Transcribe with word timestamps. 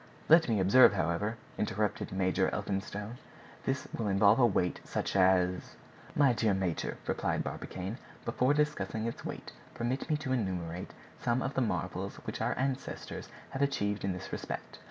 "Let 0.29 0.49
me 0.49 0.59
observe, 0.59 0.93
however," 0.93 1.37
interrupted 1.59 2.11
Major 2.11 2.49
Elphinstone, 2.49 3.19
"this 3.67 3.87
will 3.95 4.07
involve 4.07 4.39
a 4.39 4.45
weight 4.47 4.79
such 4.83 5.15
as—" 5.15 5.75
"My 6.15 6.33
dear 6.33 6.55
major," 6.55 6.97
replied 7.05 7.43
Barbicane, 7.43 7.99
"before 8.25 8.55
discussing 8.55 9.05
its 9.05 9.23
weight 9.23 9.51
permit 9.75 10.09
me 10.09 10.17
to 10.17 10.33
enumerate 10.33 10.95
some 11.21 11.43
of 11.43 11.53
the 11.53 11.61
marvels 11.61 12.15
which 12.25 12.41
our 12.41 12.57
ancestors 12.57 13.29
have 13.51 13.61
achieved 13.61 14.03
in 14.03 14.11
this 14.13 14.31
respect. 14.31 14.79